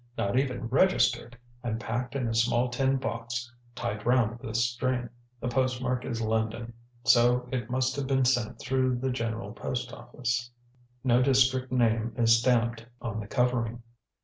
Not 0.17 0.35
even 0.39 0.65
registered, 0.67 1.37
and 1.63 1.79
packed 1.79 2.15
in 2.15 2.27
a 2.27 2.33
small 2.33 2.69
tin 2.69 2.97
box 2.97 3.53
tied 3.75 4.03
round 4.03 4.39
with 4.39 4.55
string. 4.57 5.09
The 5.39 5.47
postmark 5.47 6.05
is 6.05 6.21
London, 6.23 6.73
so 7.03 7.47
it 7.51 7.69
must 7.69 7.95
have 7.97 8.07
been 8.07 8.25
sent 8.25 8.57
through 8.57 8.95
the 8.97 9.11
General 9.11 9.53
Post 9.53 9.93
Office. 9.93 10.49
No 11.03 11.21
district 11.21 11.71
name 11.71 12.15
is 12.17 12.39
stamped 12.39 12.83
on 12.99 13.19
the 13.19 13.27
covering. 13.27 13.83